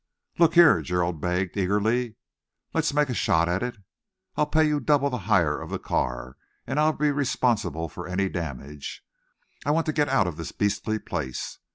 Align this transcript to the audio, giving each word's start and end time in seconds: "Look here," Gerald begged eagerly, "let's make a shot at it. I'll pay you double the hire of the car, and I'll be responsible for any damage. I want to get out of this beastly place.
"Look 0.39 0.55
here," 0.55 0.81
Gerald 0.81 1.21
begged 1.21 1.55
eagerly, 1.55 2.15
"let's 2.73 2.91
make 2.91 3.09
a 3.09 3.13
shot 3.13 3.47
at 3.47 3.61
it. 3.61 3.77
I'll 4.35 4.47
pay 4.47 4.63
you 4.65 4.79
double 4.79 5.11
the 5.11 5.19
hire 5.29 5.61
of 5.61 5.69
the 5.69 5.77
car, 5.77 6.37
and 6.65 6.79
I'll 6.79 6.91
be 6.93 7.11
responsible 7.11 7.87
for 7.87 8.07
any 8.07 8.27
damage. 8.27 9.03
I 9.63 9.69
want 9.69 9.85
to 9.85 9.93
get 9.93 10.09
out 10.09 10.25
of 10.25 10.37
this 10.37 10.51
beastly 10.53 10.97
place. 10.97 11.59